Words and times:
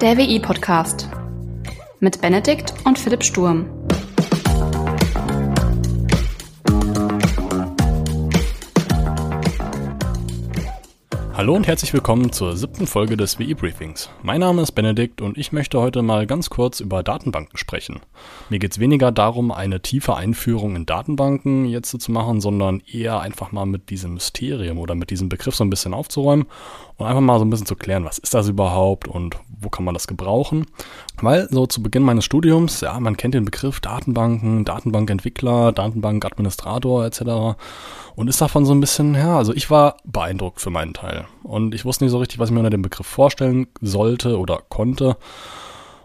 Der 0.00 0.16
WI-Podcast 0.16 1.10
mit 1.98 2.22
Benedikt 2.22 2.72
und 2.86 2.98
Philipp 2.98 3.22
Sturm. 3.22 3.79
Hallo 11.40 11.54
und 11.54 11.66
herzlich 11.66 11.94
willkommen 11.94 12.32
zur 12.32 12.54
siebten 12.54 12.86
Folge 12.86 13.16
des 13.16 13.38
WI-Briefings. 13.38 14.10
Mein 14.22 14.40
Name 14.40 14.60
ist 14.60 14.72
Benedikt 14.72 15.22
und 15.22 15.38
ich 15.38 15.52
möchte 15.52 15.80
heute 15.80 16.02
mal 16.02 16.26
ganz 16.26 16.50
kurz 16.50 16.80
über 16.80 17.02
Datenbanken 17.02 17.56
sprechen. 17.56 18.00
Mir 18.50 18.58
geht 18.58 18.72
es 18.72 18.78
weniger 18.78 19.10
darum, 19.10 19.50
eine 19.50 19.80
tiefe 19.80 20.14
Einführung 20.16 20.76
in 20.76 20.84
Datenbanken 20.84 21.64
jetzt 21.64 21.98
zu 21.98 22.12
machen, 22.12 22.42
sondern 22.42 22.82
eher 22.86 23.20
einfach 23.20 23.52
mal 23.52 23.64
mit 23.64 23.88
diesem 23.88 24.12
Mysterium 24.12 24.76
oder 24.76 24.94
mit 24.94 25.08
diesem 25.08 25.30
Begriff 25.30 25.54
so 25.54 25.64
ein 25.64 25.70
bisschen 25.70 25.94
aufzuräumen 25.94 26.44
und 26.98 27.06
einfach 27.06 27.22
mal 27.22 27.38
so 27.38 27.46
ein 27.46 27.50
bisschen 27.50 27.64
zu 27.64 27.74
klären, 27.74 28.04
was 28.04 28.18
ist 28.18 28.34
das 28.34 28.46
überhaupt 28.46 29.08
und 29.08 29.36
wo 29.60 29.70
kann 29.70 29.86
man 29.86 29.94
das 29.94 30.06
gebrauchen. 30.06 30.66
Weil 31.22 31.48
so 31.50 31.66
zu 31.66 31.82
Beginn 31.82 32.02
meines 32.02 32.26
Studiums, 32.26 32.82
ja, 32.82 33.00
man 33.00 33.16
kennt 33.16 33.32
den 33.32 33.46
Begriff 33.46 33.80
Datenbanken, 33.80 34.66
Datenbankentwickler, 34.66 35.72
Datenbankadministrator 35.72 37.06
etc. 37.06 37.56
und 38.20 38.28
ist 38.28 38.42
davon 38.42 38.66
so 38.66 38.74
ein 38.74 38.80
bisschen, 38.80 39.14
ja, 39.14 39.38
also 39.38 39.54
ich 39.54 39.70
war 39.70 39.96
beeindruckt 40.04 40.60
für 40.60 40.68
meinen 40.68 40.92
Teil. 40.92 41.24
Und 41.42 41.74
ich 41.74 41.86
wusste 41.86 42.04
nicht 42.04 42.10
so 42.10 42.18
richtig, 42.18 42.38
was 42.38 42.50
ich 42.50 42.52
mir 42.52 42.60
unter 42.60 42.68
dem 42.68 42.82
Begriff 42.82 43.06
vorstellen 43.06 43.66
sollte 43.80 44.38
oder 44.38 44.60
konnte. 44.68 45.16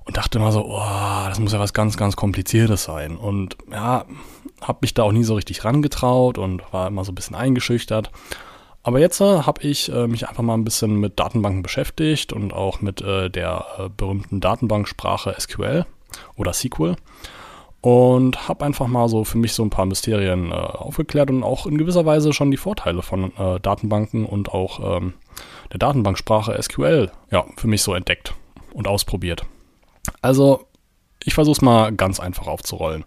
Und 0.05 0.15
dachte 0.15 0.37
immer 0.37 0.53
so, 0.53 0.63
oh, 0.65 1.27
das 1.27 1.41
muss 1.41 1.51
ja 1.51 1.59
was 1.59 1.73
ganz, 1.73 1.97
ganz 1.97 2.15
Kompliziertes 2.15 2.85
sein. 2.85 3.17
Und 3.17 3.57
ja, 3.69 4.05
habe 4.61 4.77
mich 4.79 4.93
da 4.93 5.03
auch 5.03 5.11
nie 5.11 5.25
so 5.25 5.35
richtig 5.35 5.65
rangetraut 5.65 6.37
und 6.37 6.63
war 6.71 6.87
immer 6.87 7.03
so 7.03 7.11
ein 7.11 7.15
bisschen 7.15 7.35
eingeschüchtert. 7.35 8.11
Aber 8.81 9.01
jetzt 9.01 9.19
äh, 9.19 9.41
habe 9.41 9.63
ich 9.63 9.91
äh, 9.91 10.07
mich 10.07 10.29
einfach 10.29 10.43
mal 10.43 10.53
ein 10.53 10.63
bisschen 10.63 10.95
mit 10.95 11.19
Datenbanken 11.19 11.63
beschäftigt 11.63 12.31
und 12.31 12.53
auch 12.53 12.79
mit 12.79 13.01
äh, 13.01 13.29
der 13.29 13.65
äh, 13.77 13.89
berühmten 13.89 14.39
Datenbanksprache 14.39 15.35
SQL 15.37 15.85
oder 16.37 16.53
SQL 16.53 16.95
und 17.85 18.47
habe 18.47 18.65
einfach 18.65 18.87
mal 18.87 19.07
so 19.07 19.23
für 19.25 19.37
mich 19.37 19.53
so 19.53 19.61
ein 19.61 19.69
paar 19.69 19.85
Mysterien 19.85 20.49
äh, 20.49 20.55
aufgeklärt 20.55 21.29
und 21.29 21.43
auch 21.43 21.67
in 21.67 21.77
gewisser 21.77 22.03
Weise 22.03 22.33
schon 22.33 22.49
die 22.49 22.57
Vorteile 22.57 23.03
von 23.03 23.31
äh, 23.37 23.59
Datenbanken 23.59 24.25
und 24.25 24.49
auch 24.49 24.97
ähm, 24.97 25.13
der 25.71 25.77
Datenbanksprache 25.77 26.59
SQL 26.59 27.11
ja 27.29 27.45
für 27.57 27.67
mich 27.67 27.83
so 27.83 27.93
entdeckt 27.93 28.33
und 28.73 28.87
ausprobiert. 28.87 29.45
Also 30.23 30.65
ich 31.23 31.35
versuche 31.35 31.57
es 31.57 31.61
mal 31.61 31.91
ganz 31.91 32.19
einfach 32.19 32.47
aufzurollen. 32.47 33.03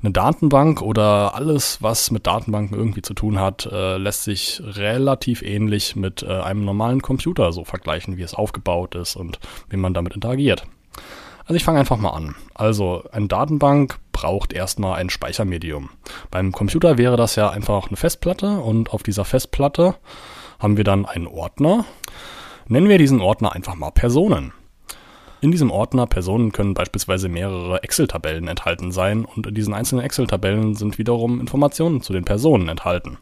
Eine 0.00 0.12
Datenbank 0.12 0.82
oder 0.82 1.34
alles, 1.34 1.82
was 1.82 2.12
mit 2.12 2.24
Datenbanken 2.24 2.78
irgendwie 2.78 3.02
zu 3.02 3.14
tun 3.14 3.40
hat, 3.40 3.66
äh, 3.66 3.96
lässt 3.96 4.22
sich 4.22 4.62
relativ 4.64 5.42
ähnlich 5.42 5.96
mit 5.96 6.22
äh, 6.22 6.28
einem 6.28 6.64
normalen 6.64 7.02
Computer 7.02 7.50
so 7.50 7.64
vergleichen, 7.64 8.18
wie 8.18 8.22
es 8.22 8.34
aufgebaut 8.34 8.94
ist 8.94 9.16
und 9.16 9.40
wie 9.68 9.76
man 9.76 9.94
damit 9.94 10.14
interagiert. 10.14 10.62
Also 11.40 11.54
ich 11.54 11.64
fange 11.64 11.80
einfach 11.80 11.96
mal 11.96 12.10
an. 12.10 12.36
Also 12.54 13.02
eine 13.10 13.26
Datenbank 13.26 13.98
braucht 14.22 14.52
erstmal 14.52 15.00
ein 15.00 15.10
Speichermedium. 15.10 15.90
Beim 16.30 16.52
Computer 16.52 16.96
wäre 16.96 17.16
das 17.16 17.34
ja 17.34 17.50
einfach 17.50 17.88
eine 17.88 17.96
Festplatte 17.96 18.60
und 18.60 18.92
auf 18.92 19.02
dieser 19.02 19.24
Festplatte 19.24 19.96
haben 20.60 20.76
wir 20.76 20.84
dann 20.84 21.06
einen 21.06 21.26
Ordner. 21.26 21.84
Nennen 22.68 22.88
wir 22.88 22.98
diesen 22.98 23.20
Ordner 23.20 23.52
einfach 23.52 23.74
mal 23.74 23.90
Personen. 23.90 24.52
In 25.40 25.50
diesem 25.50 25.72
Ordner 25.72 26.06
Personen 26.06 26.52
können 26.52 26.72
beispielsweise 26.72 27.28
mehrere 27.28 27.82
Excel-Tabellen 27.82 28.46
enthalten 28.46 28.92
sein 28.92 29.24
und 29.24 29.48
in 29.48 29.56
diesen 29.56 29.74
einzelnen 29.74 30.04
Excel-Tabellen 30.04 30.76
sind 30.76 30.98
wiederum 30.98 31.40
Informationen 31.40 32.00
zu 32.00 32.12
den 32.12 32.24
Personen 32.24 32.68
enthalten. 32.68 33.18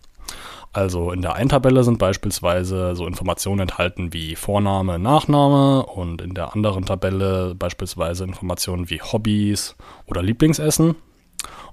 Also 0.73 1.11
in 1.11 1.21
der 1.21 1.35
einen 1.35 1.49
Tabelle 1.49 1.83
sind 1.83 1.99
beispielsweise 1.99 2.95
so 2.95 3.07
Informationen 3.07 3.61
enthalten 3.61 4.13
wie 4.13 4.37
Vorname, 4.37 5.01
Nachname 5.01 5.85
und 5.85 6.23
in 6.23 6.35
der 6.35 6.55
anderen 6.55 6.85
Tabelle 6.85 7.57
beispielsweise 7.57 8.25
Informationen 8.25 8.89
wie 8.89 9.01
Hobbys 9.01 9.77
oder 10.07 10.23
Lieblingsessen. 10.23 10.95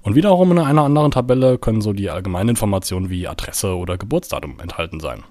Und 0.02 0.14
wiederum 0.14 0.50
in 0.50 0.58
einer 0.58 0.82
anderen 0.82 1.12
Tabelle 1.12 1.58
können 1.58 1.80
so 1.80 1.92
die 1.92 2.10
allgemeinen 2.10 2.50
Informationen 2.50 3.08
wie 3.08 3.28
Adresse 3.28 3.76
oder 3.76 3.98
Geburtsdatum 3.98 4.58
enthalten 4.60 4.98
sein. 4.98 5.22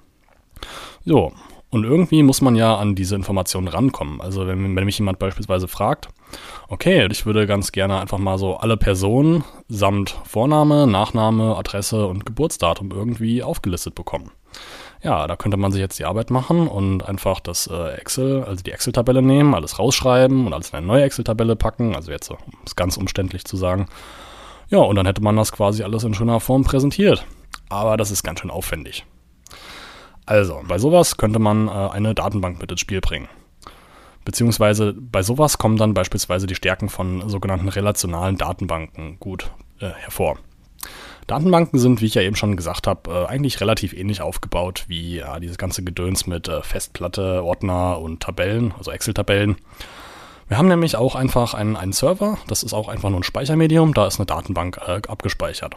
So, 1.03 1.33
und 1.69 1.83
irgendwie 1.83 2.23
muss 2.23 2.41
man 2.41 2.55
ja 2.55 2.75
an 2.75 2.95
diese 2.95 3.15
Informationen 3.15 3.67
rankommen. 3.67 4.21
Also 4.21 4.47
wenn, 4.47 4.75
wenn 4.75 4.85
mich 4.85 4.99
jemand 4.99 5.19
beispielsweise 5.19 5.67
fragt, 5.67 6.09
okay, 6.67 7.07
ich 7.11 7.25
würde 7.25 7.47
ganz 7.47 7.71
gerne 7.71 7.99
einfach 7.99 8.17
mal 8.17 8.37
so 8.37 8.57
alle 8.57 8.77
Personen 8.77 9.43
samt 9.67 10.17
Vorname, 10.25 10.87
Nachname, 10.87 11.55
Adresse 11.55 12.07
und 12.07 12.25
Geburtsdatum 12.25 12.91
irgendwie 12.91 13.43
aufgelistet 13.43 13.95
bekommen. 13.95 14.31
Ja, 15.03 15.27
da 15.27 15.35
könnte 15.35 15.57
man 15.57 15.71
sich 15.71 15.79
jetzt 15.79 15.99
die 15.99 16.05
Arbeit 16.05 16.31
machen 16.31 16.67
und 16.67 17.07
einfach 17.07 17.39
das 17.39 17.67
äh, 17.67 17.93
Excel, 17.95 18.43
also 18.43 18.63
die 18.63 18.71
Excel-Tabelle 18.71 19.21
nehmen, 19.21 19.53
alles 19.53 19.77
rausschreiben 19.77 20.47
und 20.47 20.53
alles 20.53 20.71
in 20.71 20.77
eine 20.77 20.87
neue 20.87 21.03
Excel-Tabelle 21.03 21.55
packen. 21.55 21.95
Also 21.95 22.11
jetzt, 22.11 22.31
um 22.31 22.37
es 22.65 22.75
ganz 22.75 22.97
umständlich 22.97 23.45
zu 23.45 23.57
sagen. 23.57 23.87
Ja, 24.69 24.79
und 24.79 24.95
dann 24.95 25.05
hätte 25.05 25.21
man 25.21 25.35
das 25.35 25.51
quasi 25.51 25.83
alles 25.83 26.03
in 26.03 26.13
schöner 26.13 26.39
Form 26.39 26.63
präsentiert. 26.63 27.25
Aber 27.69 27.95
das 27.95 28.11
ist 28.11 28.23
ganz 28.23 28.39
schön 28.39 28.51
aufwendig. 28.51 29.05
Also, 30.25 30.61
bei 30.67 30.77
sowas 30.77 31.15
könnte 31.17 31.39
man 31.39 31.67
äh, 31.67 31.71
eine 31.71 32.13
Datenbank 32.13 32.59
mit 32.59 32.71
ins 32.71 32.81
Spiel 32.81 32.99
bringen. 32.99 33.29
Beziehungsweise 34.27 34.93
bei 34.93 35.23
sowas 35.23 35.57
kommen 35.57 35.77
dann 35.77 35.93
beispielsweise 35.93 36.47
die 36.47 36.55
Stärken 36.55 36.89
von 36.89 37.29
sogenannten 37.29 37.69
relationalen 37.69 38.35
Datenbanken 38.35 39.21
gut 39.21 39.51
äh, 39.79 39.87
hervor. 39.87 40.37
Datenbanken 41.27 41.79
sind, 41.79 42.01
wie 42.01 42.07
ich 42.07 42.15
ja 42.15 42.21
eben 42.21 42.35
schon 42.35 42.57
gesagt 42.57 42.87
habe, 42.87 43.09
äh, 43.09 43.25
eigentlich 43.27 43.61
relativ 43.61 43.93
ähnlich 43.93 44.19
aufgebaut 44.19 44.83
wie 44.89 45.15
ja, 45.19 45.39
dieses 45.39 45.57
ganze 45.57 45.81
Gedöns 45.81 46.27
mit 46.27 46.49
äh, 46.49 46.61
Festplatte, 46.61 47.41
Ordner 47.41 47.99
und 48.01 48.19
Tabellen, 48.21 48.73
also 48.77 48.91
Excel-Tabellen. 48.91 49.55
Wir 50.49 50.57
haben 50.57 50.67
nämlich 50.67 50.97
auch 50.97 51.15
einfach 51.15 51.53
einen, 51.53 51.77
einen 51.77 51.93
Server, 51.93 52.37
das 52.49 52.63
ist 52.63 52.73
auch 52.73 52.89
einfach 52.89 53.09
nur 53.09 53.21
ein 53.21 53.23
Speichermedium, 53.23 53.93
da 53.93 54.07
ist 54.07 54.19
eine 54.19 54.25
Datenbank 54.25 54.77
äh, 54.85 54.99
abgespeichert. 55.07 55.75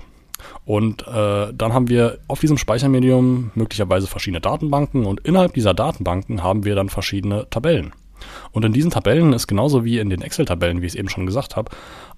Und 0.65 1.06
äh, 1.06 1.53
dann 1.55 1.72
haben 1.72 1.89
wir 1.89 2.19
auf 2.27 2.41
diesem 2.41 2.59
Speichermedium 2.59 3.53
möglicherweise 3.55 4.09
verschiedene 4.09 4.41
Datenbanken 4.41 5.06
und 5.06 5.21
innerhalb 5.21 5.55
dieser 5.55 5.72
Datenbanken 5.72 6.43
haben 6.43 6.65
wir 6.65 6.75
dann 6.75 6.89
verschiedene 6.89 7.49
Tabellen. 7.49 7.93
Und 8.53 8.64
in 8.64 8.72
diesen 8.72 8.91
Tabellen 8.91 9.32
ist 9.32 9.47
genauso 9.47 9.84
wie 9.84 9.98
in 9.98 10.10
den 10.10 10.22
Excel-Tabellen, 10.22 10.82
wie 10.82 10.86
ich 10.86 10.92
es 10.92 10.98
eben 10.98 11.08
schon 11.08 11.26
gesagt 11.26 11.56
habe, 11.56 11.70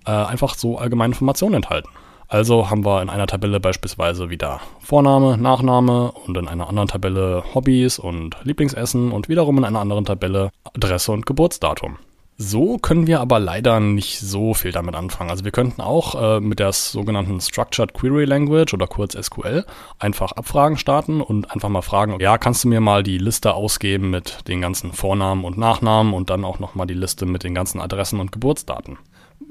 äh, 0.07 0.11
einfach 0.11 0.55
so 0.55 0.79
allgemeine 0.79 1.13
Informationen 1.13 1.57
enthalten. 1.57 1.89
Also 2.29 2.71
haben 2.71 2.85
wir 2.85 3.03
in 3.03 3.11
einer 3.11 3.27
Tabelle 3.27 3.61
beispielsweise 3.61 4.31
wieder 4.31 4.61
Vorname, 4.81 5.37
Nachname 5.37 6.13
und 6.13 6.37
in 6.39 6.49
einer 6.49 6.67
anderen 6.67 6.89
Tabelle 6.89 7.45
Hobbys 7.55 7.99
und 7.99 8.37
Lieblingsessen 8.43 9.13
und 9.13 9.29
wiederum 9.29 9.59
in 9.59 9.65
einer 9.65 9.81
anderen 9.81 10.07
Tabelle 10.07 10.51
Adresse 10.75 11.13
und 11.13 11.27
Geburtsdatum. 11.27 11.99
So 12.39 12.79
können 12.79 13.07
wir 13.07 13.21
aber 13.21 13.39
leider 13.39 13.79
nicht 13.79 14.19
so 14.19 14.55
viel 14.55 14.73
damit 14.73 14.95
anfangen. 14.95 15.31
Also 15.31 15.45
wir 15.45 15.53
könnten 15.53 15.81
auch 15.81 16.21
äh, 16.21 16.41
mit 16.41 16.59
der 16.59 16.73
sogenannten 16.73 17.41
Structured 17.41 17.93
Query 17.95 18.25
Language 18.25 18.75
oder 18.75 18.87
kurz 18.87 19.15
SQL 19.15 19.65
einfach 19.99 20.33
Abfragen 20.33 20.77
starten 20.77 21.21
und 21.21 21.51
einfach 21.53 21.69
mal 21.69 21.83
fragen, 21.83 22.19
ja, 22.21 22.39
kannst 22.39 22.65
du 22.65 22.69
mir 22.69 22.81
mal 22.81 23.03
die 23.03 23.19
Liste 23.19 23.55
ausgeben 23.55 24.11
mit 24.11 24.49
den 24.49 24.61
ganzen 24.61 24.93
Vornamen 24.93 25.45
und 25.45 25.59
Nachnamen 25.59 26.15
und 26.15 26.31
dann 26.31 26.45
auch 26.45 26.59
nochmal 26.59 26.87
die 26.87 26.95
Liste 26.95 27.27
mit 27.27 27.45
den 27.45 27.55
ganzen 27.55 27.81
Adressen 27.81 28.19
und 28.19 28.33
Geburtsdaten. 28.33 28.99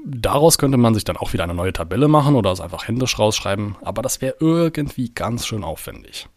Daraus 0.04 0.58
könnte 0.58 0.78
man 0.78 0.94
sich 0.94 1.04
dann 1.04 1.16
auch 1.16 1.32
wieder 1.32 1.44
eine 1.44 1.54
neue 1.54 1.72
Tabelle 1.72 2.08
machen 2.08 2.34
oder 2.34 2.50
es 2.50 2.60
einfach 2.60 2.88
händisch 2.88 3.18
rausschreiben, 3.18 3.76
aber 3.82 4.02
das 4.02 4.20
wäre 4.20 4.36
irgendwie 4.40 5.10
ganz 5.10 5.46
schön 5.46 5.64
aufwendig. 5.64 6.28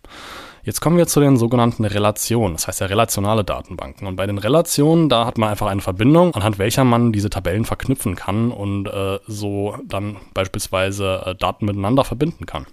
Jetzt 0.65 0.81
kommen 0.81 0.97
wir 0.97 1.05
zu 1.05 1.19
den 1.19 1.37
sogenannten 1.37 1.85
Relationen, 1.85 2.55
das 2.55 2.67
heißt 2.67 2.81
ja 2.81 2.87
relationale 2.87 3.43
Datenbanken. 3.43 4.07
Und 4.07 4.15
bei 4.15 4.25
den 4.25 4.39
Relationen, 4.39 5.09
da 5.09 5.27
hat 5.27 5.37
man 5.37 5.49
einfach 5.49 5.67
eine 5.67 5.81
Verbindung, 5.81 6.33
anhand 6.33 6.57
welcher 6.57 6.83
man 6.83 7.11
diese 7.11 7.29
Tabellen 7.29 7.65
verknüpfen 7.65 8.15
kann 8.15 8.51
und 8.51 8.87
äh, 8.87 9.19
so 9.27 9.77
dann 9.85 10.17
beispielsweise 10.33 11.21
äh, 11.23 11.35
Daten 11.35 11.67
miteinander 11.67 12.03
verbinden 12.03 12.47
kann. 12.47 12.65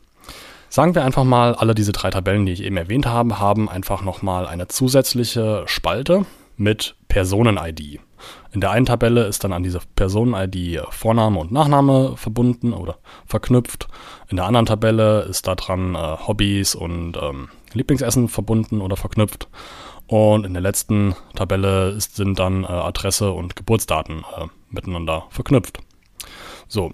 Sagen 0.71 0.95
wir 0.95 1.05
einfach 1.05 1.25
mal, 1.25 1.55
alle 1.55 1.75
diese 1.75 1.93
drei 1.93 2.09
Tabellen, 2.09 2.47
die 2.47 2.53
ich 2.53 2.63
eben 2.63 2.79
erwähnt 2.79 3.05
habe, 3.05 3.39
haben 3.39 3.69
einfach 3.69 4.01
nochmal 4.01 4.47
eine 4.47 4.69
zusätzliche 4.69 5.65
Spalte 5.67 6.25
mit 6.57 6.97
Personen-ID. 7.09 8.01
In 8.53 8.63
der 8.63 8.71
einen 8.71 8.87
Tabelle 8.87 9.27
ist 9.27 9.45
dann 9.45 9.53
an 9.53 9.63
diese 9.63 9.81
Personen-ID 9.97 10.81
Vorname 10.89 11.39
und 11.39 11.53
Nachname 11.53 12.17
verbunden 12.17 12.73
oder 12.73 12.97
verknüpft. 13.27 13.89
In 14.31 14.39
der 14.39 14.47
anderen 14.47 14.65
Tabelle 14.65 15.25
ist 15.25 15.47
da 15.47 15.57
dran 15.57 15.95
äh, 15.95 16.17
Hobbys 16.27 16.75
und 16.75 17.19
ähm, 17.21 17.51
Lieblingsessen 17.75 18.29
verbunden 18.29 18.81
oder 18.81 18.97
verknüpft. 18.97 19.49
Und 20.07 20.45
in 20.45 20.53
der 20.53 20.63
letzten 20.63 21.15
Tabelle 21.35 21.91
ist, 21.91 22.17
sind 22.17 22.39
dann 22.39 22.65
äh, 22.65 22.67
Adresse 22.67 23.33
und 23.33 23.57
Geburtsdaten 23.57 24.25
äh, 24.37 24.47
miteinander 24.71 25.27
verknüpft. 25.31 25.79
So. 26.69 26.93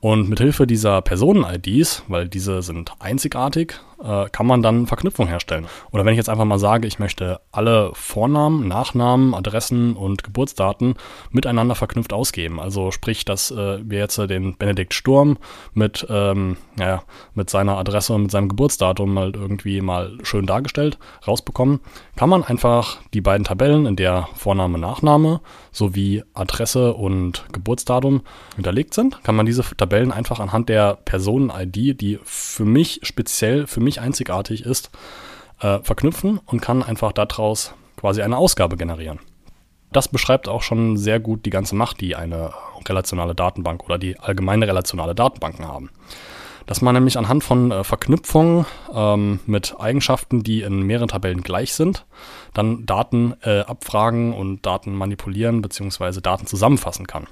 Und 0.00 0.28
mit 0.28 0.38
Hilfe 0.38 0.66
dieser 0.66 1.02
Personen-IDs, 1.02 2.04
weil 2.08 2.28
diese 2.28 2.62
sind 2.62 2.92
einzigartig, 3.00 3.80
äh, 4.04 4.28
kann 4.30 4.46
man 4.46 4.62
dann 4.62 4.86
Verknüpfung 4.86 5.26
herstellen. 5.26 5.66
Oder 5.90 6.04
wenn 6.04 6.12
ich 6.12 6.18
jetzt 6.18 6.28
einfach 6.28 6.44
mal 6.44 6.58
sage, 6.58 6.86
ich 6.86 6.98
möchte 6.98 7.40
alle 7.50 7.90
Vornamen, 7.94 8.68
Nachnamen, 8.68 9.34
Adressen 9.34 9.96
und 9.96 10.22
Geburtsdaten 10.22 10.94
miteinander 11.30 11.74
verknüpft 11.74 12.12
ausgeben. 12.12 12.60
Also 12.60 12.90
sprich, 12.90 13.24
dass 13.24 13.50
äh, 13.50 13.78
wir 13.82 13.98
jetzt 13.98 14.18
den 14.18 14.56
Benedikt 14.56 14.94
Sturm 14.94 15.38
mit, 15.72 16.06
ähm, 16.10 16.56
ja, 16.78 17.02
mit 17.34 17.50
seiner 17.50 17.78
Adresse 17.78 18.12
und 18.12 18.22
mit 18.22 18.30
seinem 18.30 18.48
Geburtsdatum 18.48 19.18
halt 19.18 19.36
irgendwie 19.36 19.80
mal 19.80 20.12
schön 20.22 20.46
dargestellt 20.46 20.98
rausbekommen, 21.26 21.80
kann 22.16 22.28
man 22.28 22.44
einfach 22.44 22.98
die 23.12 23.20
beiden 23.20 23.44
Tabellen, 23.44 23.86
in 23.86 23.96
der 23.96 24.28
Vorname, 24.34 24.78
Nachname 24.78 25.40
sowie 25.72 26.22
Adresse 26.34 26.94
und 26.94 27.44
Geburtsdatum 27.52 28.22
hinterlegt 28.54 28.94
sind, 28.94 29.22
kann 29.24 29.34
man 29.34 29.46
diese 29.46 29.62
Tabellen 29.76 30.12
einfach 30.12 30.38
anhand 30.40 30.68
der 30.68 30.94
Personen-ID, 31.04 32.00
die 32.00 32.18
für 32.22 32.64
mich 32.64 33.00
speziell, 33.02 33.66
für 33.66 33.80
mich 33.80 33.93
einzigartig 34.00 34.64
ist, 34.64 34.90
äh, 35.60 35.78
verknüpfen 35.80 36.40
und 36.46 36.60
kann 36.60 36.82
einfach 36.82 37.12
daraus 37.12 37.74
quasi 37.96 38.22
eine 38.22 38.36
Ausgabe 38.36 38.76
generieren. 38.76 39.20
Das 39.92 40.08
beschreibt 40.08 40.48
auch 40.48 40.62
schon 40.62 40.96
sehr 40.96 41.20
gut 41.20 41.46
die 41.46 41.50
ganze 41.50 41.76
Macht, 41.76 42.00
die 42.00 42.16
eine 42.16 42.52
relationale 42.88 43.34
Datenbank 43.34 43.84
oder 43.84 43.96
die 43.96 44.18
allgemeine 44.18 44.66
relationale 44.66 45.14
Datenbanken 45.14 45.66
haben 45.68 45.90
dass 46.66 46.80
man 46.80 46.94
nämlich 46.94 47.18
anhand 47.18 47.44
von 47.44 47.70
äh, 47.70 47.84
Verknüpfungen 47.84 48.66
ähm, 48.92 49.40
mit 49.46 49.78
Eigenschaften, 49.78 50.42
die 50.42 50.62
in 50.62 50.82
mehreren 50.82 51.08
Tabellen 51.08 51.42
gleich 51.42 51.74
sind, 51.74 52.06
dann 52.52 52.86
Daten 52.86 53.34
äh, 53.42 53.60
abfragen 53.60 54.32
und 54.32 54.64
Daten 54.64 54.94
manipulieren 54.94 55.62
bzw. 55.62 56.20
Daten 56.20 56.46
zusammenfassen 56.46 57.06
kann. 57.06 57.26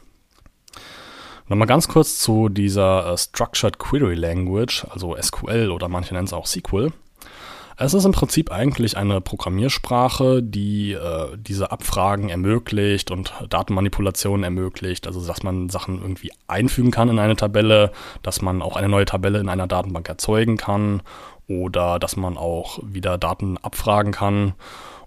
Nochmal 1.48 1.66
ganz 1.66 1.88
kurz 1.88 2.18
zu 2.18 2.48
dieser 2.48 3.12
äh, 3.12 3.18
Structured 3.18 3.78
Query 3.78 4.14
Language, 4.14 4.86
also 4.90 5.16
SQL 5.20 5.70
oder 5.70 5.88
manche 5.88 6.14
nennen 6.14 6.26
es 6.26 6.32
auch 6.32 6.46
SQL. 6.46 6.92
Es 7.76 7.94
ist 7.94 8.04
im 8.04 8.12
Prinzip 8.12 8.52
eigentlich 8.52 8.96
eine 8.96 9.20
Programmiersprache, 9.20 10.42
die 10.42 10.92
äh, 10.92 11.36
diese 11.36 11.72
Abfragen 11.72 12.28
ermöglicht 12.28 13.10
und 13.10 13.32
Datenmanipulationen 13.48 14.44
ermöglicht. 14.44 15.06
Also, 15.06 15.26
dass 15.26 15.42
man 15.42 15.68
Sachen 15.68 16.00
irgendwie 16.00 16.32
einfügen 16.46 16.90
kann 16.90 17.08
in 17.08 17.18
eine 17.18 17.34
Tabelle, 17.34 17.90
dass 18.22 18.42
man 18.42 18.62
auch 18.62 18.76
eine 18.76 18.88
neue 18.88 19.06
Tabelle 19.06 19.40
in 19.40 19.48
einer 19.48 19.66
Datenbank 19.66 20.08
erzeugen 20.08 20.58
kann 20.58 21.02
oder 21.48 21.98
dass 21.98 22.16
man 22.16 22.36
auch 22.36 22.78
wieder 22.82 23.18
Daten 23.18 23.58
abfragen 23.58 24.12
kann 24.12 24.54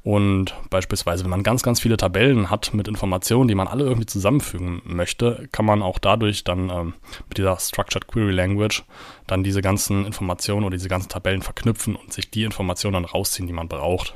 und 0.05 0.53
beispielsweise, 0.69 1.23
wenn 1.23 1.31
man 1.31 1.41
ganz, 1.41 1.63
ganz 1.63 1.79
viele 1.79 1.97
Tabellen 1.97 2.51
hat 2.51 2.75
mit 2.75 2.87
Informationen, 2.87 3.47
die 3.47 3.55
man 3.55 3.67
alle 3.67 3.85
irgendwie 3.85 4.05
zusammenfügen 4.05 4.83
möchte, 4.85 5.49
kann 5.51 5.65
man 5.65 5.81
auch 5.81 5.97
dadurch 5.97 6.43
dann 6.43 6.69
ähm, 6.69 6.93
mit 7.27 7.39
dieser 7.39 7.57
Structured 7.59 8.05
Query 8.05 8.31
Language 8.31 8.83
dann 9.25 9.43
diese 9.43 9.63
ganzen 9.63 10.05
Informationen 10.05 10.63
oder 10.63 10.75
diese 10.75 10.89
ganzen 10.89 11.09
Tabellen 11.09 11.41
verknüpfen 11.41 11.95
und 11.95 12.13
sich 12.13 12.29
die 12.29 12.43
Informationen 12.43 12.93
dann 12.93 13.05
rausziehen, 13.05 13.47
die 13.47 13.53
man 13.53 13.67
braucht. 13.67 14.13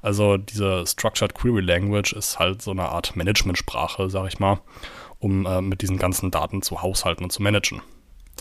Also 0.00 0.38
diese 0.38 0.86
Structured 0.86 1.34
Query 1.34 1.60
Language 1.60 2.14
ist 2.14 2.38
halt 2.38 2.62
so 2.62 2.70
eine 2.70 2.88
Art 2.88 3.14
Managementsprache, 3.14 4.08
sag 4.08 4.28
ich 4.28 4.38
mal, 4.38 4.60
um 5.18 5.44
äh, 5.44 5.60
mit 5.60 5.82
diesen 5.82 5.98
ganzen 5.98 6.30
Daten 6.30 6.62
zu 6.62 6.80
haushalten 6.80 7.24
und 7.24 7.32
zu 7.32 7.42
managen. 7.42 7.82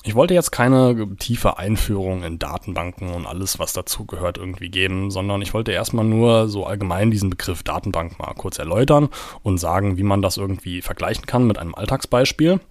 Ich 0.08 0.16
wollte 0.16 0.34
jetzt 0.34 0.52
keine 0.52 1.18
tiefe 1.18 1.58
Einführung 1.58 2.24
in 2.24 2.40
Datenbanken 2.40 3.14
und 3.14 3.26
alles, 3.26 3.60
was 3.60 3.74
dazu 3.74 4.06
gehört, 4.06 4.38
irgendwie 4.38 4.70
geben, 4.70 5.12
sondern 5.12 5.42
ich 5.42 5.54
wollte 5.54 5.74
erstmal 5.74 6.06
nur 6.06 6.48
so 6.48 6.66
allgemein 6.66 7.12
diesen 7.12 7.30
Begriff 7.30 7.62
Datenbank 7.62 8.18
mal 8.18 8.34
kurz 8.34 8.58
erläutern 8.58 9.10
und 9.44 9.58
sagen, 9.58 9.98
wie 9.98 10.04
man 10.04 10.22
das 10.22 10.38
irgendwie 10.38 10.82
vergleichen 10.82 11.26
kann 11.26 11.46
mit 11.46 11.58
einem 11.58 11.76
Alltagsbeispiel. 11.76 12.62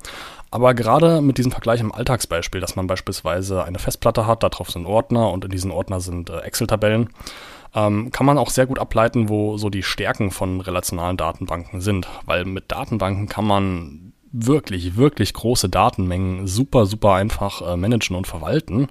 Aber 0.50 0.72
gerade 0.72 1.20
mit 1.20 1.36
diesem 1.36 1.52
Vergleich 1.52 1.80
im 1.80 1.92
Alltagsbeispiel, 1.92 2.62
dass 2.62 2.74
man 2.74 2.86
beispielsweise 2.86 3.64
eine 3.64 3.78
Festplatte 3.78 4.26
hat, 4.26 4.42
darauf 4.42 4.70
sind 4.70 4.86
Ordner 4.86 5.30
und 5.30 5.44
in 5.44 5.50
diesen 5.50 5.72
Ordner 5.72 6.00
sind 6.00 6.30
äh, 6.30 6.38
Excel-Tabellen, 6.38 7.10
ähm, 7.74 8.12
kann 8.12 8.24
man 8.24 8.38
auch 8.38 8.48
sehr 8.48 8.64
gut 8.64 8.78
ableiten, 8.78 9.28
wo 9.28 9.58
so 9.58 9.68
die 9.68 9.82
Stärken 9.82 10.30
von 10.30 10.62
relationalen 10.62 11.18
Datenbanken 11.18 11.82
sind. 11.82 12.08
Weil 12.24 12.46
mit 12.46 12.72
Datenbanken 12.72 13.28
kann 13.28 13.44
man 13.44 14.14
wirklich, 14.44 14.96
wirklich 14.96 15.32
große 15.32 15.68
Datenmengen 15.68 16.46
super, 16.46 16.86
super 16.86 17.14
einfach 17.14 17.62
äh, 17.62 17.76
managen 17.76 18.16
und 18.16 18.26
verwalten, 18.26 18.88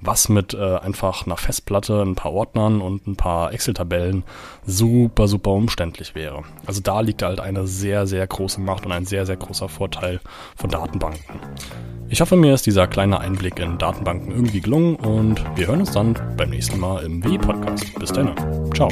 was 0.00 0.28
mit 0.28 0.54
äh, 0.54 0.76
einfach 0.76 1.26
einer 1.26 1.36
Festplatte, 1.36 2.02
ein 2.02 2.14
paar 2.14 2.32
Ordnern 2.32 2.80
und 2.80 3.06
ein 3.06 3.16
paar 3.16 3.52
Excel-Tabellen 3.52 4.24
super, 4.66 5.28
super 5.28 5.52
umständlich 5.52 6.14
wäre. 6.14 6.42
Also 6.66 6.80
da 6.80 7.00
liegt 7.00 7.22
halt 7.22 7.40
eine 7.40 7.66
sehr, 7.66 8.06
sehr 8.06 8.26
große 8.26 8.60
Macht 8.60 8.86
und 8.86 8.92
ein 8.92 9.06
sehr, 9.06 9.26
sehr 9.26 9.36
großer 9.36 9.68
Vorteil 9.68 10.20
von 10.56 10.70
Datenbanken. 10.70 11.40
Ich 12.08 12.20
hoffe, 12.20 12.36
mir 12.36 12.52
ist 12.52 12.66
dieser 12.66 12.86
kleine 12.86 13.20
Einblick 13.20 13.58
in 13.58 13.78
Datenbanken 13.78 14.32
irgendwie 14.32 14.60
gelungen 14.60 14.96
und 14.96 15.42
wir 15.56 15.68
hören 15.68 15.80
uns 15.80 15.92
dann 15.92 16.14
beim 16.36 16.50
nächsten 16.50 16.78
Mal 16.78 17.04
im 17.04 17.24
WI-Podcast. 17.24 17.98
Bis 17.98 18.12
dann. 18.12 18.34
Ciao. 18.74 18.90